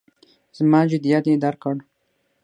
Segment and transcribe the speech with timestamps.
[0.57, 1.75] زما جدیت یې درک کړ.